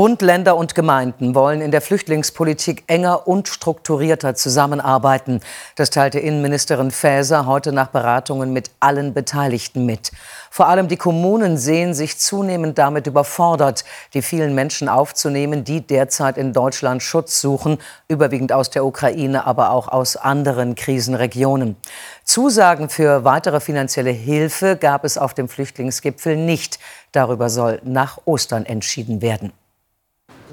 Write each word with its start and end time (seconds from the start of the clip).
Bund, 0.00 0.22
Länder 0.22 0.56
und 0.56 0.74
Gemeinden 0.74 1.34
wollen 1.34 1.60
in 1.60 1.72
der 1.72 1.82
Flüchtlingspolitik 1.82 2.84
enger 2.86 3.28
und 3.28 3.48
strukturierter 3.48 4.34
zusammenarbeiten. 4.34 5.40
Das 5.76 5.90
teilte 5.90 6.18
Innenministerin 6.18 6.90
Faeser 6.90 7.44
heute 7.44 7.70
nach 7.70 7.88
Beratungen 7.88 8.54
mit 8.54 8.70
allen 8.80 9.12
Beteiligten 9.12 9.84
mit. 9.84 10.10
Vor 10.48 10.68
allem 10.68 10.88
die 10.88 10.96
Kommunen 10.96 11.58
sehen 11.58 11.92
sich 11.92 12.16
zunehmend 12.18 12.78
damit 12.78 13.08
überfordert, 13.08 13.84
die 14.14 14.22
vielen 14.22 14.54
Menschen 14.54 14.88
aufzunehmen, 14.88 15.64
die 15.64 15.86
derzeit 15.86 16.38
in 16.38 16.54
Deutschland 16.54 17.02
Schutz 17.02 17.38
suchen, 17.38 17.76
überwiegend 18.08 18.54
aus 18.54 18.70
der 18.70 18.86
Ukraine, 18.86 19.44
aber 19.44 19.70
auch 19.70 19.86
aus 19.88 20.16
anderen 20.16 20.76
Krisenregionen. 20.76 21.76
Zusagen 22.24 22.88
für 22.88 23.24
weitere 23.24 23.60
finanzielle 23.60 24.12
Hilfe 24.12 24.78
gab 24.78 25.04
es 25.04 25.18
auf 25.18 25.34
dem 25.34 25.50
Flüchtlingsgipfel 25.50 26.36
nicht. 26.36 26.78
Darüber 27.12 27.50
soll 27.50 27.82
nach 27.84 28.16
Ostern 28.24 28.64
entschieden 28.64 29.20
werden. 29.20 29.52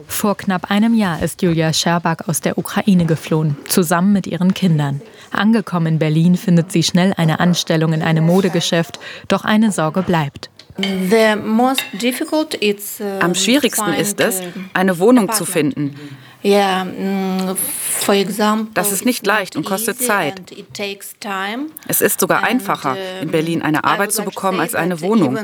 Vor 0.07 0.37
knapp 0.37 0.69
einem 0.69 0.93
Jahr 0.93 1.21
ist 1.21 1.41
Julia 1.41 1.73
Scherbak 1.73 2.27
aus 2.29 2.41
der 2.41 2.57
Ukraine 2.57 3.05
geflohen, 3.05 3.57
zusammen 3.67 4.13
mit 4.13 4.27
ihren 4.27 4.53
Kindern. 4.53 5.01
Angekommen 5.31 5.87
in 5.87 5.99
Berlin 5.99 6.35
findet 6.35 6.71
sie 6.71 6.83
schnell 6.83 7.13
eine 7.17 7.39
Anstellung 7.39 7.93
in 7.93 8.01
einem 8.01 8.25
Modegeschäft, 8.25 8.99
doch 9.27 9.43
eine 9.43 9.71
Sorge 9.71 10.03
bleibt. 10.03 10.49
Uh, 10.79 10.84
Am 13.20 13.34
schwierigsten 13.34 13.93
ist 13.93 14.20
es, 14.20 14.41
eine 14.73 14.99
Wohnung 14.99 15.31
zu 15.31 15.45
finden. 15.45 15.95
Mm, 16.43 17.55
das 18.76 18.91
ist 18.91 19.05
nicht 19.05 19.26
leicht 19.26 19.55
und 19.55 19.65
kostet 19.65 19.99
Zeit. 19.99 20.39
Es 21.87 22.01
ist 22.01 22.20
sogar 22.20 22.43
einfacher, 22.43 22.95
in 23.21 23.32
Berlin 23.32 23.63
eine 23.63 23.84
Arbeit 23.84 24.13
zu 24.13 24.23
bekommen 24.23 24.59
als 24.59 24.76
eine 24.76 25.01
Wohnung 25.01 25.39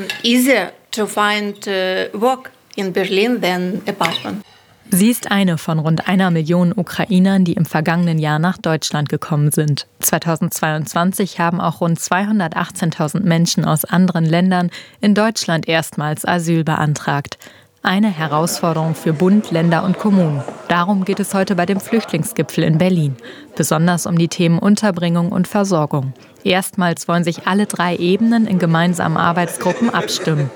in 2.75 2.93
Berlin 2.93 3.41
than 3.41 3.81
apartment. 3.87 4.43
Sie 4.89 5.09
ist 5.09 5.31
eine 5.31 5.57
von 5.57 5.79
rund 5.79 6.07
einer 6.07 6.29
Million 6.29 6.71
Ukrainern, 6.75 7.45
die 7.45 7.53
im 7.53 7.65
vergangenen 7.65 8.19
Jahr 8.19 8.37
nach 8.37 8.59
Deutschland 8.59 9.09
gekommen 9.09 9.49
sind. 9.51 9.87
2022 10.01 11.39
haben 11.39 11.59
auch 11.59 11.81
rund 11.81 11.97
218.000 11.97 13.21
Menschen 13.21 13.65
aus 13.65 13.85
anderen 13.85 14.25
Ländern 14.25 14.69
in 15.01 15.15
Deutschland 15.15 15.67
erstmals 15.67 16.25
Asyl 16.25 16.63
beantragt. 16.63 17.39
Eine 17.81 18.09
Herausforderung 18.09 18.93
für 18.93 19.13
Bund, 19.13 19.51
Länder 19.51 19.83
und 19.83 19.97
Kommunen. 19.97 20.43
Darum 20.67 21.05
geht 21.05 21.19
es 21.19 21.33
heute 21.33 21.55
bei 21.55 21.65
dem 21.65 21.79
Flüchtlingsgipfel 21.79 22.63
in 22.63 22.77
Berlin. 22.77 23.15
Besonders 23.55 24.05
um 24.05 24.17
die 24.17 24.29
Themen 24.29 24.59
Unterbringung 24.59 25.31
und 25.31 25.47
Versorgung. 25.47 26.13
Erstmals 26.43 27.07
wollen 27.07 27.23
sich 27.23 27.47
alle 27.47 27.65
drei 27.65 27.95
Ebenen 27.95 28.45
in 28.47 28.59
gemeinsamen 28.59 29.17
Arbeitsgruppen 29.17 29.89
abstimmen. 29.89 30.49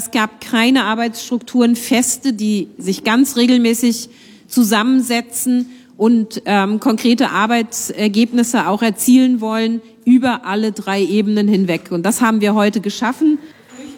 Es 0.00 0.12
gab 0.12 0.40
keine 0.40 0.84
Arbeitsstrukturen, 0.84 1.74
feste, 1.74 2.32
die 2.32 2.68
sich 2.78 3.02
ganz 3.02 3.36
regelmäßig 3.36 4.08
zusammensetzen 4.46 5.70
und 5.96 6.40
ähm, 6.44 6.78
konkrete 6.78 7.30
Arbeitsergebnisse 7.30 8.68
auch 8.68 8.82
erzielen 8.82 9.40
wollen 9.40 9.82
über 10.04 10.44
alle 10.44 10.70
drei 10.70 11.02
Ebenen 11.02 11.48
hinweg. 11.48 11.90
Und 11.90 12.06
das 12.06 12.20
haben 12.20 12.40
wir 12.40 12.54
heute 12.54 12.80
geschaffen. 12.80 13.38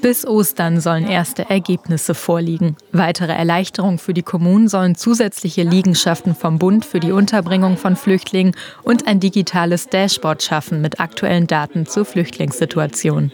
Bis 0.00 0.26
Ostern 0.26 0.80
sollen 0.80 1.06
erste 1.06 1.50
Ergebnisse 1.50 2.14
vorliegen. 2.14 2.76
Weitere 2.92 3.32
Erleichterungen 3.32 3.98
für 3.98 4.14
die 4.14 4.22
Kommunen 4.22 4.68
sollen 4.68 4.94
zusätzliche 4.94 5.64
Liegenschaften 5.64 6.34
vom 6.34 6.58
Bund 6.58 6.86
für 6.86 7.00
die 7.00 7.12
Unterbringung 7.12 7.76
von 7.76 7.94
Flüchtlingen 7.94 8.56
und 8.82 9.06
ein 9.06 9.20
digitales 9.20 9.88
Dashboard 9.88 10.42
schaffen 10.42 10.80
mit 10.80 10.98
aktuellen 10.98 11.46
Daten 11.46 11.84
zur 11.84 12.06
Flüchtlingssituation. 12.06 13.30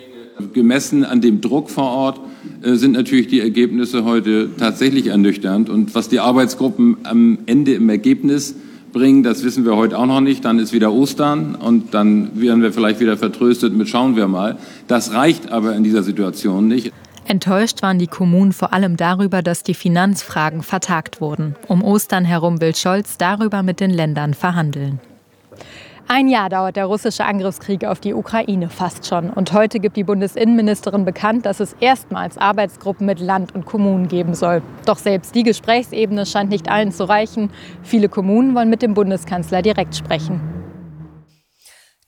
Gemessen 0.53 1.05
an 1.05 1.21
dem 1.21 1.41
Druck 1.41 1.71
vor 1.71 1.91
Ort 1.91 2.21
äh, 2.63 2.75
sind 2.75 2.93
natürlich 2.93 3.29
die 3.29 3.41
Ergebnisse 3.41 4.05
heute 4.05 4.51
tatsächlich 4.57 5.09
ernüchternd. 5.09 5.71
Und 5.71 5.95
was 5.95 6.09
die 6.09 6.21
Arbeitsgruppen 6.21 6.99
am 7.05 7.39
Ende 7.47 7.75
im 7.75 7.89
Ergebnis 7.89 8.55
bringen, 8.93 9.23
das 9.23 9.45
wissen 9.45 9.65
wir 9.65 9.77
heute 9.77 9.99
auch 9.99 10.07
noch 10.07 10.21
nicht. 10.21 10.45
Dann 10.45 10.59
ist 10.59 10.73
wieder 10.73 10.93
Ostern 10.93 11.55
und 11.55 11.95
dann 11.95 12.41
werden 12.41 12.63
wir 12.63 12.73
vielleicht 12.73 13.01
wieder 13.01 13.17
vertröstet 13.17 13.75
mit 13.75 13.89
schauen 13.89 14.17
wir 14.17 14.29
mal. 14.29 14.57
Das 14.89 15.13
reicht 15.13 15.53
aber 15.53 15.75
in 15.75 15.85
dieser 15.85 16.03
Situation 16.03 16.69
nicht. 16.69 16.93
Enttäuscht 17.27 17.83
waren 17.83 17.99
die 17.99 18.07
Kommunen 18.07 18.53
vor 18.53 18.73
allem 18.73 18.97
darüber, 18.97 19.43
dass 19.43 19.65
die 19.65 19.75
Finanzfragen 19.75 20.63
vertagt 20.63 21.21
wurden. 21.21 21.57
Um 21.67 21.83
Ostern 21.83 22.25
herum 22.25 22.61
will 22.61 22.75
Scholz 22.75 23.19
darüber 23.19 23.63
mit 23.65 23.81
den 23.81 23.91
Ländern 23.91 24.33
verhandeln. 24.33 25.01
Ein 26.09 26.29
Jahr 26.29 26.49
dauert 26.49 26.77
der 26.77 26.87
russische 26.87 27.25
Angriffskrieg 27.25 27.85
auf 27.85 27.99
die 27.99 28.15
Ukraine 28.15 28.69
fast 28.69 29.09
schon. 29.09 29.29
Und 29.29 29.53
heute 29.53 29.81
gibt 29.81 29.97
die 29.97 30.05
Bundesinnenministerin 30.05 31.05
bekannt, 31.05 31.45
dass 31.45 31.59
es 31.59 31.73
erstmals 31.81 32.39
Arbeitsgruppen 32.39 33.07
mit 33.07 33.19
Land 33.19 33.57
und 33.57 33.67
Kommunen 33.67 34.07
geben 34.07 34.35
soll. 34.35 34.63
Doch 34.85 34.99
selbst 34.99 35.35
die 35.35 35.43
Gesprächsebene 35.43 36.25
scheint 36.25 36.51
nicht 36.51 36.71
allen 36.71 36.93
zu 36.93 37.09
reichen. 37.09 37.51
Viele 37.83 38.09
Kommunen 38.09 38.55
wollen 38.55 38.71
mit 38.71 38.83
dem 38.83 38.95
Bundeskanzler 38.95 39.63
direkt 39.63 39.97
sprechen. 39.97 40.56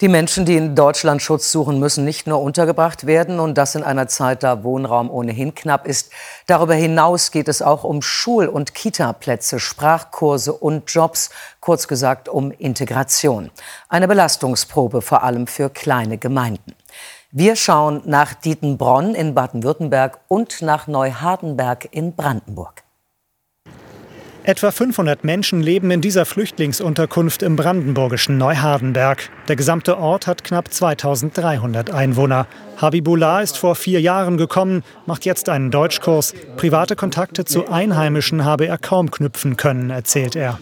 Die 0.01 0.07
Menschen, 0.07 0.45
die 0.45 0.55
in 0.55 0.77
Deutschland 0.77 1.23
Schutz 1.23 1.51
suchen, 1.51 1.81
müssen 1.81 2.05
nicht 2.05 2.29
nur 2.29 2.41
untergebracht 2.41 3.05
werden 3.05 3.41
und 3.41 3.59
das 3.59 3.75
in 3.75 3.83
einer 3.83 4.07
Zeit, 4.07 4.45
da 4.45 4.63
Wohnraum 4.63 5.11
ohnehin 5.11 5.57
knapp 5.57 5.89
ist. 5.89 6.13
Darüber 6.47 6.75
hinaus 6.75 7.33
geht 7.33 7.49
es 7.49 7.63
auch 7.63 7.83
um 7.83 8.01
Schul- 8.01 8.47
und 8.47 8.75
Kita-Plätze, 8.75 9.59
Sprachkurse 9.59 10.53
und 10.53 10.89
Jobs, 10.89 11.31
kurz 11.59 11.89
gesagt 11.89 12.29
um 12.29 12.53
Integration. 12.53 13.51
Eine 13.89 14.07
Belastungsprobe 14.07 15.03
vor 15.03 15.25
allem 15.25 15.49
für 15.49 15.69
kleine 15.69 16.17
Gemeinden. 16.17 16.77
Wir 17.33 17.57
schauen 17.57 18.03
nach 18.05 18.35
Dietenbronn 18.35 19.17
in 19.17 19.35
Baden-Württemberg 19.35 20.21
und 20.29 20.63
nach 20.63 20.87
Neuhardenberg 20.87 21.89
in 21.91 22.15
Brandenburg. 22.15 22.85
Etwa 24.45 24.71
500 24.71 25.25
Menschen 25.25 25.63
leben 25.63 25.91
in 25.91 26.01
dieser 26.01 26.25
Flüchtlingsunterkunft 26.25 27.43
im 27.43 27.57
brandenburgischen 27.57 28.39
Neuhardenberg. 28.39 29.29
Der 29.49 29.57
gesamte 29.57 29.99
Ort 29.99 30.27
hat 30.27 30.43
knapp 30.43 30.73
2300 30.73 31.91
Einwohner. 31.91 32.47
Habibullah 32.79 33.43
ist 33.43 33.59
vor 33.59 33.75
vier 33.75 34.01
Jahren 34.01 34.39
gekommen, 34.39 34.85
macht 35.07 35.27
jetzt 35.27 35.49
einen 35.49 35.71
Deutschkurs. 35.71 36.35
Private 36.57 36.97
Kontakte 36.97 37.45
zu 37.45 37.69
Einheimischen 37.69 38.45
habe 38.45 38.67
er 38.67 38.79
kaum 38.79 39.11
knüpfen 39.11 39.57
können, 39.57 39.91
erzählt 39.91 40.35
er. 40.35 40.59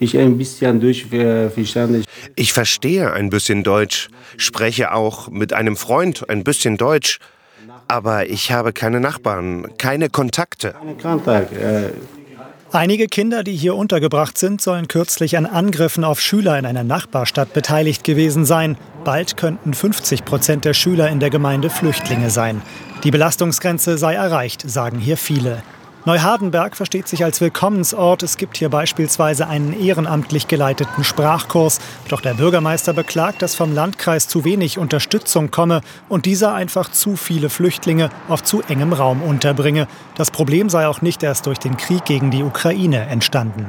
Ich 0.00 0.16
ein 0.16 0.38
bisschen 0.38 0.80
Deutsch 0.80 1.06
verstanden. 1.06 2.04
Ich 2.34 2.52
verstehe 2.52 3.12
ein 3.12 3.30
bisschen 3.30 3.62
Deutsch, 3.62 4.08
spreche 4.36 4.92
auch 4.92 5.28
mit 5.28 5.52
einem 5.52 5.76
Freund 5.76 6.28
ein 6.30 6.44
bisschen 6.44 6.78
Deutsch. 6.78 7.18
Aber 7.88 8.26
ich 8.26 8.52
habe 8.52 8.72
keine 8.72 9.00
Nachbarn, 9.00 9.66
keine 9.76 10.08
Kontakte. 10.08 10.72
Keine 10.72 10.94
Kontakt. 10.94 11.52
Einige 12.74 13.06
Kinder, 13.06 13.44
die 13.44 13.54
hier 13.54 13.74
untergebracht 13.76 14.38
sind, 14.38 14.62
sollen 14.62 14.88
kürzlich 14.88 15.36
an 15.36 15.44
Angriffen 15.44 16.04
auf 16.04 16.22
Schüler 16.22 16.58
in 16.58 16.64
einer 16.64 16.84
Nachbarstadt 16.84 17.52
beteiligt 17.52 18.02
gewesen 18.02 18.46
sein. 18.46 18.78
Bald 19.04 19.36
könnten 19.36 19.74
50 19.74 20.24
Prozent 20.24 20.64
der 20.64 20.72
Schüler 20.72 21.10
in 21.10 21.20
der 21.20 21.28
Gemeinde 21.28 21.68
Flüchtlinge 21.68 22.30
sein. 22.30 22.62
Die 23.04 23.10
Belastungsgrenze 23.10 23.98
sei 23.98 24.14
erreicht, 24.14 24.62
sagen 24.66 24.98
hier 24.98 25.18
viele. 25.18 25.62
Neuhardenberg 26.04 26.76
versteht 26.76 27.06
sich 27.06 27.22
als 27.22 27.40
Willkommensort. 27.40 28.24
Es 28.24 28.36
gibt 28.36 28.56
hier 28.56 28.68
beispielsweise 28.68 29.46
einen 29.46 29.72
ehrenamtlich 29.72 30.48
geleiteten 30.48 31.04
Sprachkurs. 31.04 31.78
Doch 32.08 32.20
der 32.20 32.34
Bürgermeister 32.34 32.92
beklagt, 32.92 33.40
dass 33.40 33.54
vom 33.54 33.72
Landkreis 33.72 34.26
zu 34.26 34.44
wenig 34.44 34.78
Unterstützung 34.78 35.52
komme 35.52 35.80
und 36.08 36.26
dieser 36.26 36.54
einfach 36.54 36.90
zu 36.90 37.14
viele 37.14 37.50
Flüchtlinge 37.50 38.10
auf 38.28 38.42
zu 38.42 38.62
engem 38.62 38.92
Raum 38.92 39.22
unterbringe. 39.22 39.86
Das 40.16 40.32
Problem 40.32 40.68
sei 40.70 40.88
auch 40.88 41.02
nicht 41.02 41.22
erst 41.22 41.46
durch 41.46 41.60
den 41.60 41.76
Krieg 41.76 42.04
gegen 42.04 42.32
die 42.32 42.42
Ukraine 42.42 43.06
entstanden. 43.06 43.66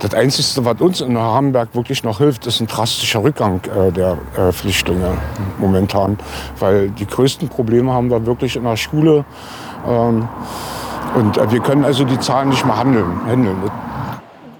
Das 0.00 0.12
Einzige, 0.12 0.64
was 0.64 0.80
uns 0.80 1.00
in 1.00 1.12
Neuhardenberg 1.12 1.74
wirklich 1.76 2.02
noch 2.02 2.18
hilft, 2.18 2.48
ist 2.48 2.60
ein 2.60 2.66
drastischer 2.66 3.22
Rückgang 3.22 3.60
äh, 3.64 3.92
der 3.92 4.18
äh, 4.36 4.50
Flüchtlinge 4.50 5.16
momentan. 5.58 6.18
Weil 6.58 6.90
die 6.90 7.06
größten 7.06 7.48
Probleme 7.48 7.92
haben 7.92 8.10
wir 8.10 8.26
wirklich 8.26 8.56
in 8.56 8.64
der 8.64 8.76
Schule. 8.76 9.24
Ähm, 9.86 10.28
und 11.16 11.38
äh, 11.38 11.50
wir 11.50 11.60
können 11.60 11.84
also 11.84 12.04
die 12.04 12.20
Zahlen 12.20 12.50
nicht 12.50 12.64
mehr 12.64 12.76
handeln. 12.76 13.24
handeln. 13.26 13.56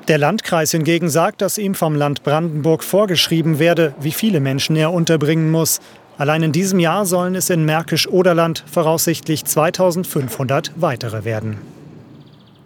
Der 0.08 0.19
Landkreis 0.19 0.70
hingegen 0.70 1.08
sagt, 1.08 1.43
dass 1.43 1.58
ihm 1.58 1.75
vom 1.75 1.94
Land 1.94 2.23
Brandenburg 2.23 2.82
vorgeschrieben 2.82 3.58
werde, 3.58 3.94
wie 4.00 4.12
viele 4.12 4.41
Menschen 4.41 4.76
er 4.76 4.93
unterbringen 4.93 5.50
muss. 5.50 5.81
Allein 6.17 6.43
in 6.43 6.53
diesem 6.53 6.79
Jahr 6.79 7.05
sollen 7.05 7.35
es 7.35 7.50
in 7.50 7.64
Märkisch-Oderland 7.64 8.64
voraussichtlich 8.70 9.44
2500 9.44 10.73
weitere 10.76 11.25
werden. 11.25 11.58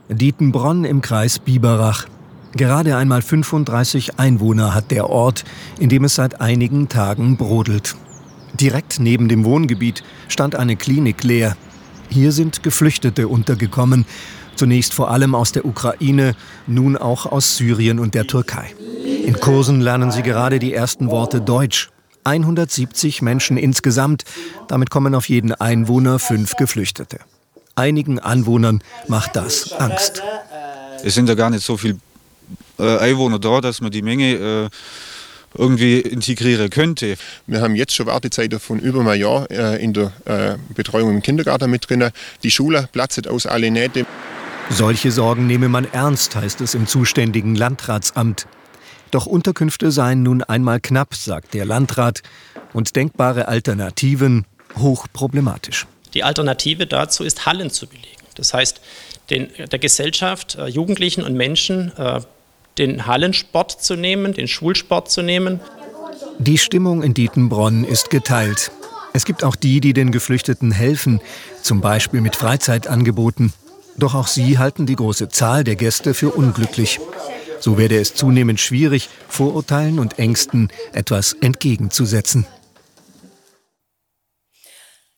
Dietenbronn 0.08 0.84
im 0.84 1.00
Kreis 1.00 1.38
Biberach. 1.38 2.06
Gerade 2.52 2.96
einmal 2.96 3.22
35 3.22 4.18
Einwohner 4.18 4.74
hat 4.74 4.90
der 4.90 5.08
Ort, 5.08 5.44
in 5.78 5.88
dem 5.88 6.04
es 6.04 6.16
seit 6.16 6.40
einigen 6.40 6.88
Tagen 6.88 7.36
brodelt. 7.36 7.96
Direkt 8.60 9.00
neben 9.00 9.28
dem 9.28 9.44
Wohngebiet 9.44 10.02
stand 10.28 10.56
eine 10.56 10.76
Klinik 10.76 11.24
leer. 11.24 11.56
Hier 12.10 12.32
sind 12.32 12.64
Geflüchtete 12.64 13.28
untergekommen, 13.28 14.04
zunächst 14.56 14.94
vor 14.94 15.10
allem 15.10 15.36
aus 15.36 15.52
der 15.52 15.64
Ukraine, 15.64 16.34
nun 16.66 16.96
auch 16.96 17.24
aus 17.24 17.56
Syrien 17.56 18.00
und 18.00 18.14
der 18.14 18.26
Türkei. 18.26 18.74
In 19.24 19.38
Kursen 19.38 19.80
lernen 19.80 20.10
sie 20.10 20.22
gerade 20.22 20.58
die 20.58 20.74
ersten 20.74 21.08
Worte 21.08 21.40
Deutsch. 21.40 21.90
170 22.24 23.22
Menschen 23.22 23.56
insgesamt, 23.56 24.24
damit 24.68 24.90
kommen 24.90 25.14
auf 25.14 25.28
jeden 25.28 25.52
Einwohner 25.52 26.18
fünf 26.18 26.56
Geflüchtete. 26.56 27.20
Einigen 27.76 28.18
Anwohnern 28.18 28.82
macht 29.08 29.36
das 29.36 29.72
Angst. 29.72 30.22
Es 31.02 31.14
sind 31.14 31.28
ja 31.28 31.34
gar 31.34 31.48
nicht 31.48 31.64
so 31.64 31.76
viele 31.76 31.98
äh, 32.78 32.98
Einwohner 32.98 33.38
da, 33.38 33.60
dass 33.60 33.80
man 33.80 33.90
die 33.90 34.02
Menge 34.02 34.34
äh, 34.34 34.68
irgendwie 35.54 36.00
integrieren 36.00 36.70
könnte. 36.70 37.16
Wir 37.46 37.60
haben 37.60 37.74
jetzt 37.74 37.94
schon 37.94 38.06
Wartezeiten 38.06 38.60
von 38.60 38.78
über 38.78 39.00
einem 39.00 39.20
Jahr 39.20 39.50
äh, 39.50 39.82
in 39.82 39.92
der 39.92 40.12
äh, 40.24 40.56
Betreuung 40.74 41.10
im 41.10 41.22
Kindergarten 41.22 41.70
mit 41.70 41.88
drin. 41.88 42.10
Die 42.42 42.50
Schule 42.50 42.88
platzt 42.92 43.26
aus 43.28 43.46
alle 43.46 43.70
Nähte. 43.70 44.06
Solche 44.70 45.10
Sorgen 45.10 45.46
nehme 45.46 45.68
man 45.68 45.86
ernst, 45.92 46.36
heißt 46.36 46.60
es 46.60 46.74
im 46.74 46.86
zuständigen 46.86 47.56
Landratsamt. 47.56 48.46
Doch 49.10 49.26
Unterkünfte 49.26 49.90
seien 49.90 50.22
nun 50.22 50.44
einmal 50.44 50.78
knapp, 50.78 51.14
sagt 51.14 51.54
der 51.54 51.64
Landrat, 51.64 52.22
und 52.72 52.94
denkbare 52.94 53.48
Alternativen 53.48 54.46
hochproblematisch. 54.76 55.86
Die 56.14 56.22
Alternative 56.22 56.86
dazu 56.86 57.24
ist 57.24 57.46
Hallen 57.46 57.70
zu 57.70 57.88
belegen. 57.88 58.06
Das 58.36 58.54
heißt, 58.54 58.80
den, 59.30 59.48
der 59.70 59.78
Gesellschaft, 59.78 60.56
äh, 60.56 60.66
Jugendlichen 60.66 61.22
und 61.22 61.34
Menschen 61.34 61.92
äh, 61.96 62.20
den 62.80 63.06
Hallensport 63.06 63.70
zu 63.70 63.94
nehmen, 63.94 64.32
den 64.32 64.48
Schulsport 64.48 65.10
zu 65.10 65.22
nehmen. 65.22 65.60
Die 66.38 66.58
Stimmung 66.58 67.02
in 67.02 67.14
Dietenbronn 67.14 67.84
ist 67.84 68.10
geteilt. 68.10 68.72
Es 69.12 69.24
gibt 69.24 69.44
auch 69.44 69.54
die, 69.54 69.80
die 69.80 69.92
den 69.92 70.10
Geflüchteten 70.10 70.72
helfen, 70.72 71.20
zum 71.62 71.80
Beispiel 71.80 72.20
mit 72.20 72.36
Freizeitangeboten. 72.36 73.52
Doch 73.98 74.14
auch 74.14 74.26
sie 74.26 74.58
halten 74.58 74.86
die 74.86 74.96
große 74.96 75.28
Zahl 75.28 75.62
der 75.62 75.76
Gäste 75.76 76.14
für 76.14 76.30
unglücklich. 76.30 76.98
So 77.60 77.76
werde 77.76 78.00
es 78.00 78.14
zunehmend 78.14 78.58
schwierig, 78.58 79.10
Vorurteilen 79.28 79.98
und 79.98 80.18
Ängsten 80.18 80.70
etwas 80.92 81.34
entgegenzusetzen. 81.34 82.46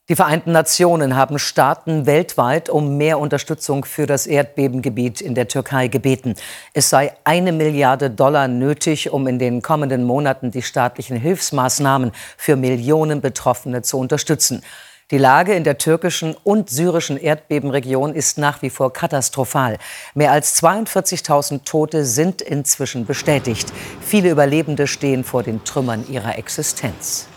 Die 0.09 0.17
Vereinten 0.17 0.51
Nationen 0.51 1.15
haben 1.15 1.39
Staaten 1.39 2.07
weltweit 2.07 2.69
um 2.69 2.97
mehr 2.97 3.21
Unterstützung 3.21 3.85
für 3.85 4.05
das 4.05 4.27
Erdbebengebiet 4.27 5.21
in 5.21 5.37
der 5.37 5.47
Türkei 5.47 5.87
gebeten. 5.87 6.35
Es 6.75 6.91
sei 6.91 7.15
eine 7.23 7.53
Milliarde 7.53 8.11
Dollar 8.11 8.49
nötig, 8.49 9.13
um 9.13 9.29
in 9.29 9.39
den 9.39 9.63
kommenden 9.63 10.03
Monaten 10.03 10.51
die 10.51 10.63
staatlichen 10.63 11.17
Hilfsmaßnahmen 11.17 12.11
für 12.37 12.57
Millionen 12.57 13.21
Betroffene 13.21 13.83
zu 13.83 13.97
unterstützen. 13.97 14.65
Die 15.13 15.19
Lage 15.19 15.55
in 15.55 15.63
der 15.63 15.79
türkischen 15.79 16.35
und 16.43 16.69
syrischen 16.69 17.17
Erdbebenregion 17.17 18.13
ist 18.13 18.39
nach 18.39 18.61
wie 18.61 18.71
vor 18.71 18.93
katastrophal. 18.93 19.79
Mehr 20.15 20.33
als 20.33 20.61
42.000 20.61 21.63
Tote 21.65 22.05
sind 22.05 22.43
inzwischen 22.43 23.07
bestätigt. 23.07 23.73
Viele 24.01 24.31
Überlebende 24.31 24.89
stehen 24.89 25.23
vor 25.23 25.45
den 25.45 25.63
Trümmern 25.63 26.05
ihrer 26.09 26.37
Existenz. 26.39 27.29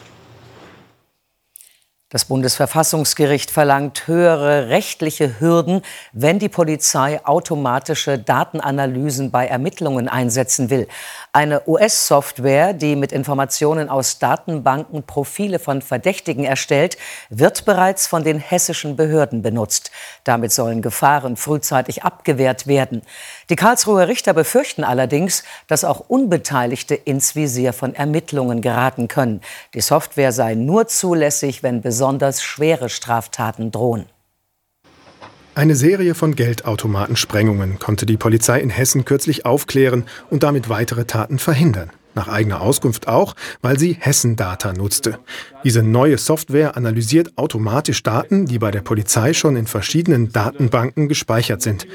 Das 2.15 2.23
Bundesverfassungsgericht 2.23 3.51
verlangt 3.51 4.07
höhere 4.07 4.69
rechtliche 4.69 5.41
Hürden, 5.41 5.81
wenn 6.13 6.39
die 6.39 6.47
Polizei 6.47 7.19
automatische 7.25 8.17
Datenanalysen 8.17 9.31
bei 9.31 9.47
Ermittlungen 9.47 10.07
einsetzen 10.07 10.69
will. 10.69 10.87
Eine 11.33 11.67
US-Software, 11.67 12.71
die 12.71 12.95
mit 12.95 13.11
Informationen 13.11 13.89
aus 13.89 14.17
Datenbanken 14.17 15.03
Profile 15.03 15.59
von 15.59 15.81
Verdächtigen 15.81 16.45
erstellt, 16.45 16.95
wird 17.29 17.65
bereits 17.65 18.07
von 18.07 18.23
den 18.23 18.39
hessischen 18.39 18.95
Behörden 18.95 19.41
benutzt. 19.41 19.91
Damit 20.23 20.53
sollen 20.53 20.81
Gefahren 20.81 21.35
frühzeitig 21.35 22.03
abgewehrt 22.03 22.65
werden. 22.65 23.01
Die 23.49 23.55
Karlsruher 23.55 24.07
Richter 24.07 24.33
befürchten 24.33 24.83
allerdings, 24.83 25.43
dass 25.67 25.83
auch 25.83 26.05
Unbeteiligte 26.07 26.95
ins 26.95 27.35
Visier 27.35 27.73
von 27.73 27.93
Ermittlungen 27.93 28.61
geraten 28.61 29.07
können. 29.07 29.41
Die 29.73 29.81
Software 29.81 30.31
sei 30.31 30.55
nur 30.55 30.87
zulässig, 30.87 31.61
wenn 31.61 31.81
besonders 31.81 32.41
schwere 32.43 32.89
Straftaten 32.89 33.71
drohen. 33.71 34.05
Eine 35.53 35.75
Serie 35.75 36.15
von 36.15 36.35
Geldautomatensprengungen 36.35 37.79
konnte 37.79 38.05
die 38.05 38.17
Polizei 38.17 38.59
in 38.59 38.69
Hessen 38.69 39.05
kürzlich 39.05 39.45
aufklären 39.45 40.05
und 40.29 40.43
damit 40.43 40.67
weitere 40.67 41.05
Taten 41.05 41.39
verhindern. 41.39 41.91
Nach 42.15 42.29
eigener 42.29 42.61
Auskunft 42.61 43.09
auch, 43.09 43.35
weil 43.61 43.77
sie 43.77 43.97
Hessen-Data 43.99 44.71
nutzte. 44.71 45.19
Diese 45.65 45.83
neue 45.83 46.17
Software 46.17 46.77
analysiert 46.77 47.37
automatisch 47.37 48.03
Daten, 48.03 48.45
die 48.45 48.57
bei 48.57 48.71
der 48.71 48.81
Polizei 48.81 49.33
schon 49.33 49.57
in 49.57 49.67
verschiedenen 49.67 50.31
Datenbanken 50.31 51.09
gespeichert 51.09 51.61
sind. 51.61 51.85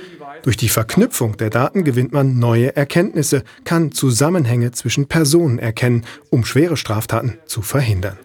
Durch 0.42 0.56
die 0.56 0.69
Verknüpfung 0.69 1.37
der 1.37 1.50
Daten 1.50 1.84
gewinnt 1.84 2.12
man 2.12 2.38
neue 2.38 2.75
Erkenntnisse, 2.75 3.42
kann 3.64 3.92
Zusammenhänge 3.92 4.72
zwischen 4.72 5.06
Personen 5.06 5.58
erkennen, 5.58 6.04
um 6.31 6.44
schwere 6.44 6.76
Straftaten 6.76 7.38
zu 7.46 7.60
verhindern. 7.62 8.19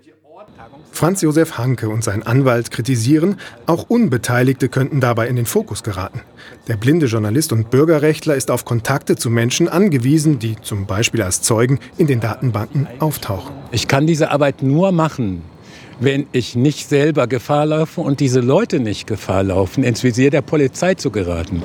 Franz 0.96 1.22
Josef 1.22 1.58
Hanke 1.58 1.90
und 1.90 2.06
sein 2.06 2.24
Anwalt 2.24 2.72
kritisieren, 2.72 3.36
auch 3.66 3.90
Unbeteiligte 3.90 4.70
könnten 4.70 5.02
dabei 5.02 5.28
in 5.28 5.36
den 5.36 5.46
Fokus 5.46 5.84
geraten. 5.84 6.22
Der 6.70 6.78
blinde 6.78 7.08
Journalist 7.08 7.52
und 7.52 7.70
Bürgerrechtler 7.70 8.36
ist 8.36 8.50
auf 8.50 8.64
Kontakte 8.64 9.18
zu 9.18 9.30
Menschen 9.30 9.68
angewiesen, 9.68 10.40
die 10.40 10.56
zum 10.62 10.86
Beispiel 10.86 11.22
als 11.22 11.42
Zeugen 11.42 11.80
in 11.98 12.08
den 12.08 12.22
Datenbanken 12.22 12.88
auftauchen. 13.00 13.54
Ich 13.72 13.90
kann 13.90 14.08
diese 14.08 14.32
Arbeit 14.32 14.64
nur 14.64 14.94
machen, 14.94 15.42
wenn 16.00 16.28
ich 16.32 16.56
nicht 16.56 16.88
selber 16.88 17.28
Gefahr 17.28 17.66
laufe 17.66 18.00
und 18.00 18.22
diese 18.22 18.40
Leute 18.40 18.80
nicht 18.80 19.06
Gefahr 19.06 19.44
laufen, 19.44 19.84
ins 19.84 20.02
Visier 20.02 20.30
der 20.30 20.44
Polizei 20.44 20.94
zu 20.94 21.12
geraten. 21.12 21.64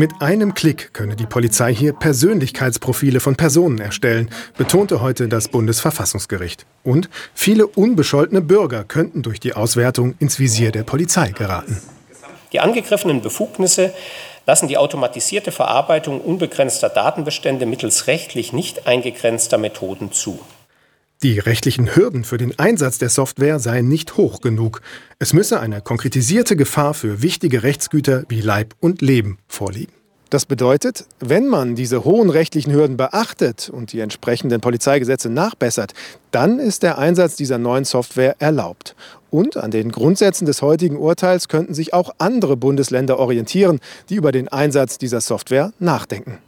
Mit 0.00 0.22
einem 0.22 0.54
Klick 0.54 0.94
könne 0.94 1.14
die 1.14 1.26
Polizei 1.26 1.74
hier 1.74 1.92
Persönlichkeitsprofile 1.92 3.20
von 3.20 3.36
Personen 3.36 3.76
erstellen, 3.82 4.30
betonte 4.56 5.02
heute 5.02 5.28
das 5.28 5.48
Bundesverfassungsgericht. 5.48 6.64
Und 6.82 7.10
viele 7.34 7.66
unbescholtene 7.66 8.40
Bürger 8.40 8.82
könnten 8.84 9.20
durch 9.20 9.40
die 9.40 9.52
Auswertung 9.52 10.14
ins 10.18 10.38
Visier 10.38 10.72
der 10.72 10.84
Polizei 10.84 11.32
geraten. 11.32 11.82
Die 12.54 12.60
angegriffenen 12.60 13.20
Befugnisse 13.20 13.92
lassen 14.46 14.68
die 14.68 14.78
automatisierte 14.78 15.52
Verarbeitung 15.52 16.22
unbegrenzter 16.22 16.88
Datenbestände 16.88 17.66
mittels 17.66 18.06
rechtlich 18.06 18.54
nicht 18.54 18.86
eingegrenzter 18.86 19.58
Methoden 19.58 20.12
zu. 20.12 20.40
Die 21.22 21.38
rechtlichen 21.38 21.94
Hürden 21.94 22.24
für 22.24 22.38
den 22.38 22.58
Einsatz 22.58 22.96
der 22.96 23.10
Software 23.10 23.58
seien 23.58 23.88
nicht 23.88 24.16
hoch 24.16 24.40
genug. 24.40 24.80
Es 25.18 25.34
müsse 25.34 25.60
eine 25.60 25.82
konkretisierte 25.82 26.56
Gefahr 26.56 26.94
für 26.94 27.20
wichtige 27.20 27.62
Rechtsgüter 27.62 28.24
wie 28.30 28.40
Leib 28.40 28.74
und 28.80 29.02
Leben 29.02 29.36
vorliegen. 29.46 29.92
Das 30.30 30.46
bedeutet, 30.46 31.04
wenn 31.18 31.46
man 31.46 31.74
diese 31.74 32.04
hohen 32.04 32.30
rechtlichen 32.30 32.72
Hürden 32.72 32.96
beachtet 32.96 33.68
und 33.68 33.92
die 33.92 34.00
entsprechenden 34.00 34.62
Polizeigesetze 34.62 35.28
nachbessert, 35.28 35.92
dann 36.30 36.58
ist 36.58 36.82
der 36.82 36.96
Einsatz 36.96 37.36
dieser 37.36 37.58
neuen 37.58 37.84
Software 37.84 38.36
erlaubt. 38.38 38.96
Und 39.28 39.58
an 39.58 39.70
den 39.70 39.92
Grundsätzen 39.92 40.46
des 40.46 40.62
heutigen 40.62 40.96
Urteils 40.96 41.48
könnten 41.48 41.74
sich 41.74 41.92
auch 41.92 42.14
andere 42.16 42.56
Bundesländer 42.56 43.18
orientieren, 43.18 43.80
die 44.08 44.14
über 44.14 44.32
den 44.32 44.48
Einsatz 44.48 44.96
dieser 44.96 45.20
Software 45.20 45.74
nachdenken. 45.80 46.38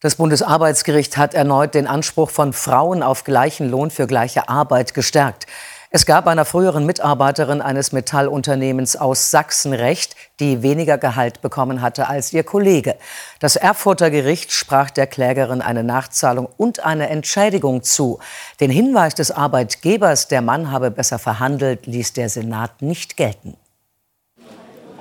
Das 0.00 0.16
Bundesarbeitsgericht 0.16 1.16
hat 1.16 1.32
erneut 1.32 1.74
den 1.74 1.86
Anspruch 1.86 2.28
von 2.28 2.52
Frauen 2.52 3.02
auf 3.02 3.24
gleichen 3.24 3.70
Lohn 3.70 3.90
für 3.90 4.06
gleiche 4.06 4.46
Arbeit 4.50 4.92
gestärkt. 4.92 5.46
Es 5.90 6.04
gab 6.04 6.26
einer 6.26 6.44
früheren 6.44 6.84
Mitarbeiterin 6.84 7.62
eines 7.62 7.92
Metallunternehmens 7.92 8.96
aus 8.96 9.30
Sachsen 9.30 9.72
recht, 9.72 10.14
die 10.38 10.60
weniger 10.62 10.98
Gehalt 10.98 11.40
bekommen 11.40 11.80
hatte 11.80 12.08
als 12.08 12.30
ihr 12.34 12.44
Kollege. 12.44 12.96
Das 13.40 13.56
Erfurter 13.56 14.10
Gericht 14.10 14.52
sprach 14.52 14.90
der 14.90 15.06
Klägerin 15.06 15.62
eine 15.62 15.82
Nachzahlung 15.82 16.46
und 16.58 16.80
eine 16.80 17.08
Entschädigung 17.08 17.82
zu. 17.82 18.18
Den 18.60 18.70
Hinweis 18.70 19.14
des 19.14 19.30
Arbeitgebers, 19.30 20.28
der 20.28 20.42
Mann 20.42 20.70
habe 20.70 20.90
besser 20.90 21.18
verhandelt, 21.18 21.86
ließ 21.86 22.12
der 22.12 22.28
Senat 22.28 22.82
nicht 22.82 23.16
gelten. 23.16 23.56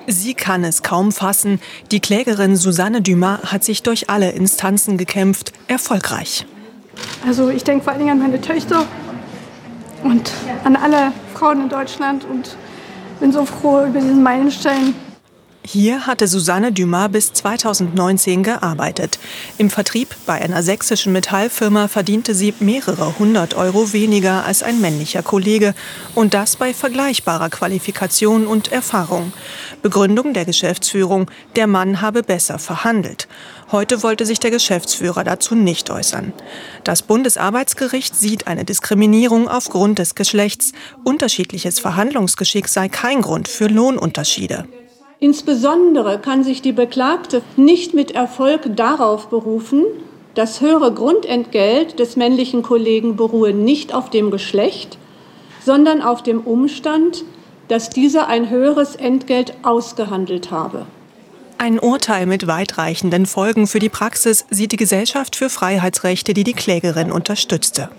Sie 0.08 0.34
kann 0.34 0.64
es 0.64 0.84
kaum 0.84 1.12
fassen. 1.12 1.60
Die 1.92 2.00
Klägerin 2.00 2.56
Susanne 2.56 3.02
Dumas 3.02 3.52
hat 3.52 3.64
sich 3.64 3.84
durch 3.84 4.10
alle 4.10 4.32
Instanzen 4.32 4.98
gekämpft, 4.98 5.52
erfolgreich. 5.68 6.46
Also 7.26 7.50
ich 7.50 7.64
denke 7.64 7.84
vor 7.84 7.94
allen 7.94 8.00
Dingen 8.00 8.12
an 8.12 8.20
meine 8.20 8.40
Töchter 8.40 8.86
und 10.04 10.32
an 10.64 10.76
alle 10.76 11.12
Frauen 11.34 11.62
in 11.62 11.70
Deutschland 11.70 12.26
und 12.26 12.56
bin 13.20 13.32
so 13.32 13.46
froh 13.46 13.86
über 13.86 14.00
diesen 14.00 14.22
Meilenstein. 14.22 14.94
Hier 15.68 16.06
hatte 16.06 16.28
Susanne 16.28 16.72
Dumas 16.72 17.12
bis 17.12 17.34
2019 17.34 18.44
gearbeitet. 18.44 19.18
Im 19.58 19.72
Vertrieb 19.72 20.16
bei 20.28 20.34
einer 20.34 20.62
sächsischen 20.62 21.12
Metallfirma 21.12 21.88
verdiente 21.88 22.36
sie 22.36 22.54
mehrere 22.60 23.18
hundert 23.18 23.56
Euro 23.56 23.92
weniger 23.92 24.46
als 24.46 24.62
ein 24.62 24.80
männlicher 24.80 25.24
Kollege. 25.24 25.74
Und 26.14 26.36
das 26.36 26.56
bei 26.56 26.72
vergleichbarer 26.72 27.50
Qualifikation 27.50 28.46
und 28.46 28.72
Erfahrung. 28.72 29.34
Begründung 29.82 30.36
der 30.36 30.46
Geschäftsführung, 30.46 31.32
der 31.56 31.66
Mann 31.66 32.00
habe 32.00 32.22
besser 32.22 32.60
verhandelt. 32.60 33.28
Heute 33.72 34.04
wollte 34.04 34.28
sich 34.28 34.40
der 34.40 34.52
Geschäftsführer 34.52 35.24
dazu 35.24 35.56
nicht 35.56 35.90
äußern. 35.90 36.32
Das 36.84 37.02
Bundesarbeitsgericht 37.02 38.16
sieht 38.16 38.46
eine 38.46 38.66
Diskriminierung 38.66 39.48
aufgrund 39.48 39.98
des 39.98 40.14
Geschlechts. 40.14 40.74
Unterschiedliches 41.04 41.80
Verhandlungsgeschick 41.80 42.68
sei 42.68 42.88
kein 42.88 43.24
Grund 43.24 43.48
für 43.48 43.66
Lohnunterschiede. 43.66 44.68
Insbesondere 45.20 46.20
kann 46.20 46.44
sich 46.44 46.62
die 46.62 46.74
Beklagte 46.74 47.42
nicht 47.56 47.94
mit 47.94 48.12
Erfolg 48.12 48.76
darauf 48.76 49.28
berufen, 49.28 49.86
das 50.34 50.60
höhere 50.60 50.94
Grundentgelt 50.94 52.00
des 52.00 52.18
männlichen 52.18 52.62
Kollegen 52.62 53.16
beruhe 53.16 53.54
nicht 53.54 53.94
auf 53.94 54.10
dem 54.10 54.32
Geschlecht, 54.32 54.98
sondern 55.64 56.02
auf 56.02 56.24
dem 56.24 56.42
Umstand, 56.42 57.24
dass 57.70 57.90
dieser 57.90 58.28
ein 58.28 58.50
höheres 58.50 58.96
Entgelt 58.96 59.54
ausgehandelt 59.64 60.52
habe. 60.52 60.86
Ein 61.58 61.80
Urteil 61.80 62.26
mit 62.26 62.48
weitreichenden 62.48 63.26
Folgen 63.26 63.66
für 63.66 63.80
die 63.80 63.90
Praxis 63.90 64.46
sieht 64.50 64.74
die 64.74 64.78
Gesellschaft 64.78 65.38
für 65.38 65.50
Freiheitsrechte, 65.50 66.34
die 66.34 66.44
die 66.44 66.54
Klägerin 66.54 67.14
unterstützte. 67.14 67.90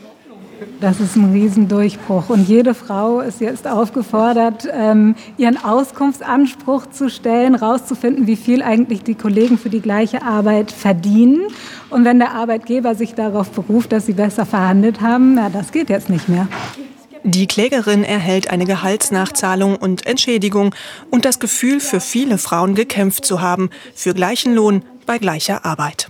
Das 0.80 1.00
ist 1.00 1.16
ein 1.16 1.32
Riesendurchbruch. 1.32 2.28
Und 2.28 2.48
jede 2.48 2.74
Frau 2.74 3.20
ist 3.20 3.40
jetzt 3.40 3.66
aufgefordert, 3.66 4.68
ähm, 4.72 5.14
ihren 5.38 5.62
Auskunftsanspruch 5.62 6.86
zu 6.86 7.08
stellen, 7.08 7.58
herauszufinden, 7.58 8.26
wie 8.26 8.36
viel 8.36 8.62
eigentlich 8.62 9.02
die 9.02 9.14
Kollegen 9.14 9.58
für 9.58 9.70
die 9.70 9.80
gleiche 9.80 10.22
Arbeit 10.22 10.72
verdienen. 10.72 11.48
Und 11.90 12.04
wenn 12.04 12.18
der 12.18 12.32
Arbeitgeber 12.32 12.94
sich 12.94 13.14
darauf 13.14 13.50
beruft, 13.50 13.92
dass 13.92 14.06
sie 14.06 14.12
besser 14.12 14.46
verhandelt 14.46 15.00
haben, 15.00 15.34
na, 15.34 15.48
das 15.48 15.72
geht 15.72 15.88
jetzt 15.88 16.10
nicht 16.10 16.28
mehr. 16.28 16.48
Die 17.24 17.46
Klägerin 17.46 18.04
erhält 18.04 18.50
eine 18.50 18.66
Gehaltsnachzahlung 18.66 19.76
und 19.76 20.06
Entschädigung 20.06 20.74
und 21.10 21.24
das 21.24 21.40
Gefühl, 21.40 21.80
für 21.80 22.00
viele 22.00 22.38
Frauen 22.38 22.74
gekämpft 22.74 23.24
zu 23.24 23.40
haben, 23.40 23.70
für 23.94 24.14
gleichen 24.14 24.54
Lohn 24.54 24.84
bei 25.06 25.18
gleicher 25.18 25.64
Arbeit. 25.64 26.08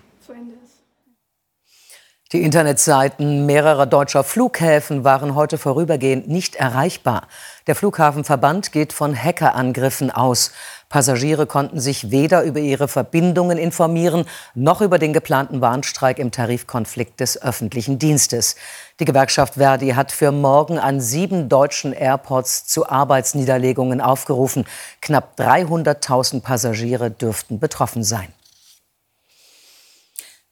Die 2.33 2.43
Internetseiten 2.43 3.47
mehrerer 3.47 3.87
deutscher 3.87 4.25
Flughäfen 4.25 5.05
waren 5.05 5.37
heute 5.37 5.59
vorübergehend 5.59 6.27
nicht 6.27 6.57
erreichbar. 6.57 7.29
Der 7.69 7.77
Flughafenverband 7.77 8.73
geht 8.73 8.93
von 8.93 9.15
Hackerangriffen 9.15 10.11
aus. 10.11 10.51
Passagiere 10.89 11.47
konnten 11.47 11.79
sich 11.79 12.11
weder 12.11 12.43
über 12.43 12.59
ihre 12.59 12.89
Verbindungen 12.89 13.59
informieren, 13.59 14.25
noch 14.57 14.81
über 14.81 14.99
den 14.99 15.13
geplanten 15.13 15.61
Warnstreik 15.61 16.19
im 16.19 16.33
Tarifkonflikt 16.33 17.21
des 17.21 17.41
öffentlichen 17.41 18.01
Dienstes. 18.01 18.57
Die 18.99 19.05
Gewerkschaft 19.05 19.55
Verdi 19.55 19.91
hat 19.91 20.11
für 20.11 20.33
morgen 20.33 20.81
an 20.81 21.01
sieben 21.01 21.49
deutschen 21.49 21.93
Airports 21.93 22.67
zu 22.67 22.89
Arbeitsniederlegungen 22.89 24.01
aufgerufen. 24.01 24.65
Knapp 25.01 25.39
300.000 25.39 26.41
Passagiere 26.41 27.09
dürften 27.09 27.61
betroffen 27.61 28.03
sein. 28.03 28.36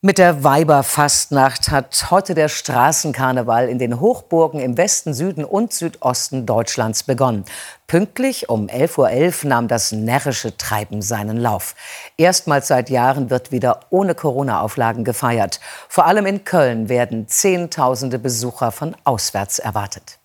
Mit 0.06 0.18
der 0.18 0.44
Weiberfastnacht 0.44 1.70
hat 1.70 2.10
heute 2.10 2.34
der 2.34 2.50
Straßenkarneval 2.50 3.70
in 3.70 3.78
den 3.78 4.00
Hochburgen 4.00 4.60
im 4.60 4.76
Westen, 4.76 5.14
Süden 5.14 5.46
und 5.46 5.72
Südosten 5.72 6.44
Deutschlands 6.44 7.04
begonnen. 7.04 7.46
Pünktlich 7.86 8.50
um 8.50 8.66
11.11 8.66 9.44
Uhr 9.44 9.48
nahm 9.48 9.66
das 9.66 9.92
närrische 9.92 10.58
Treiben 10.58 11.00
seinen 11.00 11.38
Lauf. 11.38 11.74
Erstmals 12.18 12.68
seit 12.68 12.90
Jahren 12.90 13.30
wird 13.30 13.50
wieder 13.50 13.80
ohne 13.88 14.14
Corona-Auflagen 14.14 15.04
gefeiert. 15.04 15.58
Vor 15.88 16.04
allem 16.04 16.26
in 16.26 16.44
Köln 16.44 16.90
werden 16.90 17.26
Zehntausende 17.26 18.18
Besucher 18.18 18.72
von 18.72 18.94
auswärts 19.04 19.58
erwartet. 19.58 20.18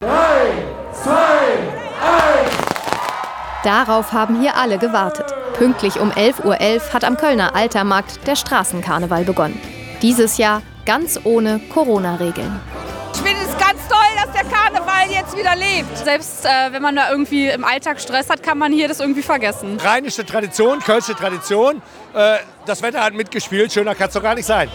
Drei, 0.00 0.50
zwei, 0.94 1.58
eins. 2.00 2.54
Darauf 3.64 4.14
haben 4.14 4.40
hier 4.40 4.56
alle 4.56 4.78
gewartet. 4.78 5.34
Pünktlich 5.60 6.00
um 6.00 6.10
11.11 6.10 6.44
Uhr 6.46 6.54
.11 6.54 6.94
hat 6.94 7.04
am 7.04 7.18
Kölner 7.18 7.54
Altermarkt 7.54 8.26
der 8.26 8.34
Straßenkarneval 8.34 9.24
begonnen. 9.24 9.60
Dieses 10.00 10.38
Jahr 10.38 10.62
ganz 10.86 11.20
ohne 11.24 11.60
Corona-Regeln. 11.68 12.58
Ich 13.12 13.20
finde 13.20 13.42
es 13.42 13.58
ganz 13.58 13.86
toll, 13.86 13.98
dass 14.16 14.32
der 14.32 14.50
Karneval 14.50 15.10
jetzt 15.10 15.36
wieder 15.36 15.54
lebt. 15.54 15.98
Selbst 15.98 16.46
äh, 16.46 16.72
wenn 16.72 16.80
man 16.80 16.96
da 16.96 17.10
irgendwie 17.10 17.48
im 17.48 17.62
Alltag 17.62 18.00
Stress 18.00 18.30
hat, 18.30 18.42
kann 18.42 18.56
man 18.56 18.72
hier 18.72 18.88
das 18.88 19.00
irgendwie 19.00 19.20
vergessen. 19.20 19.78
Rheinische 19.78 20.24
Tradition, 20.24 20.78
kölsche 20.78 21.14
Tradition. 21.14 21.82
Äh, 22.14 22.38
das 22.64 22.80
Wetter 22.80 23.04
hat 23.04 23.12
mitgespielt, 23.12 23.70
schöner 23.70 23.94
kann 23.94 24.08
es 24.08 24.14
doch 24.14 24.22
gar 24.22 24.36
nicht 24.36 24.46
sein. 24.46 24.70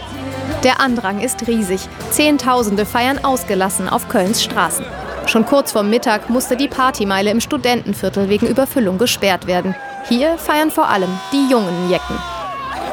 Der 0.62 0.78
Andrang 0.78 1.18
ist 1.18 1.48
riesig. 1.48 1.80
Zehntausende 2.12 2.86
feiern 2.86 3.24
ausgelassen 3.24 3.88
auf 3.88 4.08
Kölns 4.08 4.44
Straßen. 4.44 4.84
Schon 5.26 5.46
kurz 5.46 5.72
vor 5.72 5.82
Mittag 5.82 6.30
musste 6.30 6.56
die 6.56 6.68
Partymeile 6.68 7.32
im 7.32 7.40
Studentenviertel 7.40 8.28
wegen 8.28 8.46
Überfüllung 8.46 8.98
gesperrt 8.98 9.48
werden. 9.48 9.74
Hier 10.08 10.38
feiern 10.38 10.70
vor 10.70 10.88
allem 10.88 11.10
die 11.32 11.48
jungen 11.50 11.90
Jecken. 11.90 12.16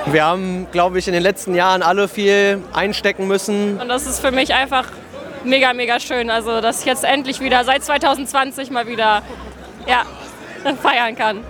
Wir 0.07 0.25
haben, 0.25 0.67
glaube 0.71 0.99
ich, 0.99 1.07
in 1.07 1.13
den 1.13 1.23
letzten 1.23 1.53
Jahren 1.53 1.83
alle 1.83 2.07
viel 2.07 2.61
einstecken 2.73 3.27
müssen. 3.27 3.79
Und 3.79 3.87
das 3.87 4.07
ist 4.07 4.19
für 4.19 4.31
mich 4.31 4.53
einfach 4.53 4.85
mega, 5.43 5.73
mega 5.73 5.99
schön. 5.99 6.29
Also, 6.29 6.59
dass 6.59 6.79
ich 6.79 6.85
jetzt 6.85 7.03
endlich 7.03 7.39
wieder 7.39 7.63
seit 7.63 7.83
2020 7.83 8.71
mal 8.71 8.87
wieder 8.87 9.21
ja, 9.87 10.03
feiern 10.81 11.15
kann. 11.15 11.41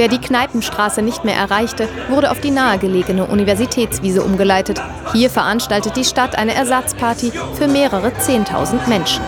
Wer 0.00 0.08
die 0.08 0.16
Kneipenstraße 0.16 1.02
nicht 1.02 1.26
mehr 1.26 1.34
erreichte, 1.34 1.86
wurde 2.08 2.30
auf 2.30 2.40
die 2.40 2.50
nahegelegene 2.50 3.26
Universitätswiese 3.26 4.22
umgeleitet. 4.22 4.80
Hier 5.12 5.28
veranstaltet 5.28 5.94
die 5.94 6.06
Stadt 6.06 6.38
eine 6.38 6.54
Ersatzparty 6.54 7.30
für 7.52 7.68
mehrere 7.68 8.10
Zehntausend 8.16 8.88
Menschen. 8.88 9.22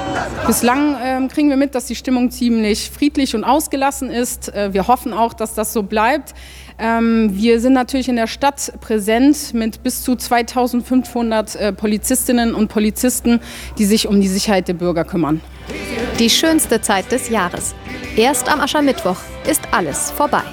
Bislang 0.47 0.95
äh, 0.95 1.29
kriegen 1.29 1.50
wir 1.50 1.59
mit, 1.59 1.75
dass 1.75 1.85
die 1.85 1.95
Stimmung 1.95 2.31
ziemlich 2.31 2.91
friedlich 2.91 3.35
und 3.35 3.45
ausgelassen 3.45 4.09
ist. 4.09 4.49
Äh, 4.55 4.73
wir 4.73 4.88
hoffen 4.88 5.12
auch, 5.12 5.35
dass 5.35 5.52
das 5.52 5.75
so 5.75 5.83
bleibt. 5.83 6.33
Ähm, 6.79 7.29
wir 7.35 7.61
sind 7.61 7.75
natürlich 7.75 8.09
in 8.09 8.17
der 8.17 8.26
Stadt 8.26 8.73
präsent 8.81 9.52
mit 9.52 9.83
bis 9.83 10.02
zu 10.02 10.17
2500 10.17 11.55
äh, 11.55 11.73
Polizistinnen 11.75 12.55
und 12.55 12.69
Polizisten, 12.69 13.41
die 13.76 13.85
sich 13.85 14.09
um 14.09 14.23
die 14.23 14.29
Sicherheit 14.29 14.69
der 14.69 14.75
Bürger 14.75 15.05
kümmern. 15.05 15.43
Die 16.19 16.31
schönste 16.31 16.81
Zeit 16.81 17.12
des 17.12 17.29
Jahres. 17.29 17.75
Erst 18.17 18.50
am 18.50 18.61
Aschermittwoch 18.61 19.19
ist 19.47 19.61
alles 19.71 20.11
vorbei. 20.11 20.45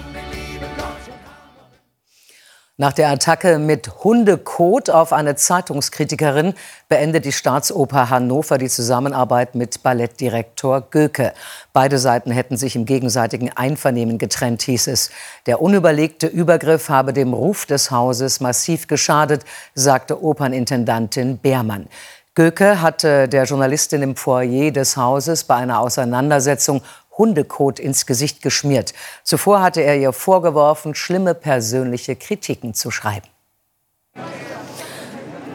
Nach 2.82 2.94
der 2.94 3.10
Attacke 3.10 3.60
mit 3.60 4.06
Hundekot 4.06 4.90
auf 4.90 5.12
eine 5.12 5.36
Zeitungskritikerin 5.36 6.54
beendet 6.88 7.26
die 7.26 7.34
Staatsoper 7.34 8.10
Hannover 8.10 8.58
die 8.58 8.70
Zusammenarbeit 8.70 9.54
mit 9.54 9.84
Ballettdirektor 9.84 10.90
Göke. 10.90 11.34
Beide 11.74 12.00
Seiten 12.00 12.32
hätten 12.32 12.56
sich 12.56 12.78
im 12.78 12.86
gegenseitigen 12.86 13.52
Einvernehmen 13.52 14.18
getrennt, 14.18 14.62
hieß 14.62 14.88
es. 14.88 15.12
Der 15.46 15.62
unüberlegte 15.62 16.28
Übergriff 16.28 16.88
habe 16.88 17.12
dem 17.12 17.34
Ruf 17.34 17.66
des 17.66 17.92
Hauses 17.92 18.40
massiv 18.40 18.88
geschadet, 18.88 19.44
sagte 19.76 20.24
Opernintendantin 20.24 21.38
Beermann. 21.38 21.90
Göke 22.34 22.82
hatte 22.82 23.28
der 23.28 23.44
Journalistin 23.44 24.04
im 24.04 24.16
Foyer 24.16 24.72
des 24.72 24.96
Hauses 24.96 25.44
bei 25.44 25.56
einer 25.56 25.82
Auseinandersetzung 25.82 26.82
Hundekot 27.20 27.80
ins 27.80 28.08
Gesicht 28.08 28.42
geschmiert. 28.42 28.96
Zuvor 29.24 29.62
hatte 29.62 29.82
er 29.82 29.98
ihr 29.98 30.14
vorgeworfen, 30.14 30.96
schlimme 30.96 31.36
persönliche 31.36 32.16
Kritiken 32.16 32.74
zu 32.74 32.90
schreiben. 32.90 33.28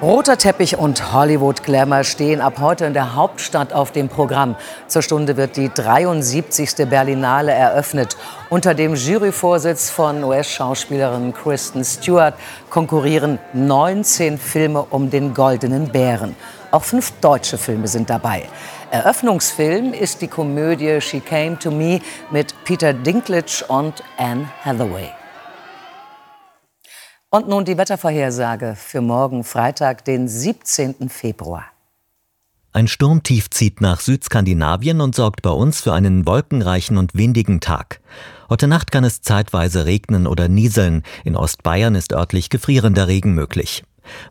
Roter 0.03 0.37
Teppich 0.37 0.77
und 0.77 1.15
Hollywood-Glamour 1.15 2.05
stehen 2.05 2.43
ab 2.43 2.59
heute 2.61 2.85
in 2.85 2.93
der 2.93 3.15
Hauptstadt 3.15 3.73
auf 3.73 3.91
dem 3.91 4.11
Programm. 4.11 4.55
Zur 4.87 5.01
Stunde 5.01 5.39
wird 5.39 5.57
die 5.57 5.71
73. 5.73 6.87
Berlinale 6.91 7.53
eröffnet. 7.53 8.17
Unter 8.51 8.75
dem 8.75 8.97
Juryvorsitz 8.97 9.89
von 9.89 10.23
US-Schauspielerin 10.23 11.33
Kristen 11.33 11.85
Stewart 11.85 12.35
konkurrieren 12.69 13.39
19 13.55 14.37
Filme 14.37 14.83
um 14.83 15.09
den 15.09 15.33
Goldenen 15.33 15.89
Bären. 15.89 16.37
Auch 16.71 16.85
fünf 16.85 17.13
deutsche 17.23 17.57
Filme 17.57 17.89
sind 17.89 18.11
dabei. 18.11 18.43
Eröffnungsfilm 18.95 19.93
ist 19.93 20.23
die 20.23 20.29
Komödie 20.29 21.01
She 21.01 21.19
Came 21.19 21.59
to 21.59 21.73
Me 21.73 21.99
mit 22.31 22.55
Peter 22.63 22.93
Dinklage 22.93 23.65
und 23.67 24.05
Anne 24.17 24.49
Hathaway. 24.65 25.09
Und 27.29 27.49
nun 27.49 27.65
die 27.65 27.77
Wettervorhersage 27.77 28.77
für 28.77 29.01
morgen 29.01 29.43
Freitag, 29.43 30.05
den 30.05 30.29
17. 30.29 31.09
Februar. 31.09 31.65
Ein 32.73 32.87
Sturmtief 32.87 33.51
zieht 33.51 33.81
nach 33.81 33.99
Südskandinavien 33.99 35.01
und 35.01 35.17
sorgt 35.17 35.43
bei 35.43 35.51
uns 35.51 35.81
für 35.81 35.93
einen 35.93 36.25
wolkenreichen 36.25 36.97
und 36.97 37.15
windigen 37.15 37.59
Tag. 37.59 38.01
Heute 38.49 38.69
Nacht 38.69 38.93
kann 38.93 39.03
es 39.03 39.23
zeitweise 39.23 39.87
regnen 39.87 40.29
oder 40.29 40.47
nieseln. 40.47 41.03
In 41.25 41.35
Ostbayern 41.35 41.97
ist 41.97 42.13
örtlich 42.13 42.49
gefrierender 42.49 43.09
Regen 43.09 43.35
möglich. 43.35 43.83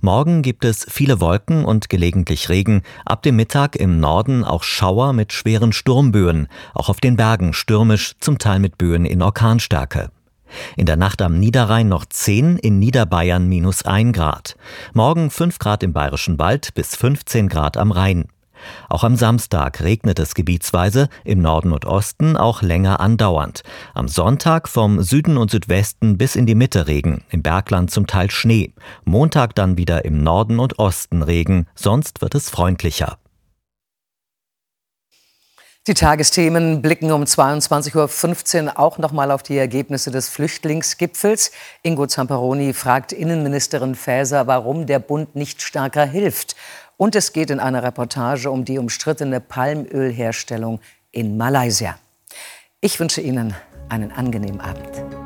Morgen 0.01 0.41
gibt 0.41 0.65
es 0.65 0.85
viele 0.89 1.19
Wolken 1.21 1.65
und 1.65 1.89
gelegentlich 1.89 2.49
Regen, 2.49 2.83
ab 3.05 3.23
dem 3.23 3.35
Mittag 3.35 3.75
im 3.75 3.99
Norden 3.99 4.43
auch 4.43 4.63
Schauer 4.63 5.13
mit 5.13 5.33
schweren 5.33 5.73
Sturmböen, 5.73 6.47
auch 6.73 6.89
auf 6.89 6.99
den 6.99 7.15
Bergen 7.15 7.53
stürmisch, 7.53 8.15
zum 8.19 8.37
Teil 8.37 8.59
mit 8.59 8.77
Böen 8.77 9.05
in 9.05 9.21
Orkanstärke. 9.21 10.09
In 10.77 10.85
der 10.85 10.97
Nacht 10.97 11.21
am 11.21 11.39
Niederrhein 11.39 11.87
noch 11.87 12.05
10, 12.05 12.57
in 12.57 12.79
Niederbayern 12.79 13.47
minus 13.47 13.83
1 13.83 14.13
Grad. 14.15 14.55
Morgen 14.93 15.29
5 15.29 15.59
Grad 15.59 15.83
im 15.83 15.93
Bayerischen 15.93 16.39
Wald 16.39 16.73
bis 16.75 16.95
15 16.95 17.49
Grad 17.49 17.77
am 17.77 17.91
Rhein. 17.91 18.25
Auch 18.89 19.03
am 19.03 19.15
Samstag 19.15 19.81
regnet 19.81 20.19
es 20.19 20.35
gebietsweise, 20.35 21.09
im 21.23 21.41
Norden 21.41 21.71
und 21.71 21.85
Osten 21.85 22.37
auch 22.37 22.61
länger 22.61 22.99
andauernd. 22.99 23.63
Am 23.93 24.07
Sonntag 24.07 24.67
vom 24.67 25.01
Süden 25.01 25.37
und 25.37 25.51
Südwesten 25.51 26.17
bis 26.17 26.35
in 26.35 26.45
die 26.45 26.55
Mitte 26.55 26.87
Regen, 26.87 27.23
im 27.29 27.41
Bergland 27.41 27.91
zum 27.91 28.07
Teil 28.07 28.29
Schnee. 28.31 28.73
Montag 29.05 29.55
dann 29.55 29.77
wieder 29.77 30.05
im 30.05 30.23
Norden 30.23 30.59
und 30.59 30.79
Osten 30.79 31.21
Regen, 31.23 31.67
sonst 31.75 32.21
wird 32.21 32.35
es 32.35 32.49
freundlicher. 32.49 33.17
Die 35.85 35.95
Tagesthemen 35.95 36.81
blicken 36.81 37.11
um 37.11 37.23
22.15 37.23 38.67
Uhr 38.67 38.79
auch 38.79 38.99
noch 38.99 39.11
mal 39.11 39.31
auf 39.31 39.43
die 39.43 39.57
Ergebnisse 39.57 40.11
des 40.11 40.29
Flüchtlingsgipfels. 40.29 41.51
Ingo 41.81 42.07
Zamperoni 42.07 42.71
fragt 42.71 43.11
Innenministerin 43.11 43.93
Faeser, 43.93 44.47
warum 44.47 44.85
der 44.85 44.99
Bund 44.99 45.35
nicht 45.35 45.61
stärker 45.61 46.05
hilft. 46.05 46.55
Und 46.95 47.17
es 47.17 47.33
geht 47.33 47.49
in 47.49 47.59
einer 47.59 47.83
Reportage 47.83 48.49
um 48.49 48.63
die 48.63 48.79
umstrittene 48.79 49.41
Palmölherstellung 49.41 50.79
in 51.11 51.35
Malaysia. 51.35 51.97
Ich 52.79 52.97
wünsche 53.01 53.19
Ihnen 53.19 53.53
einen 53.89 54.13
angenehmen 54.13 54.61
Abend. 54.61 55.22